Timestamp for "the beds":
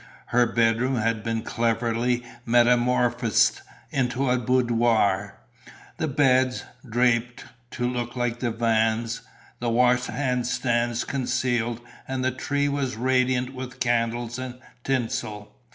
5.97-6.63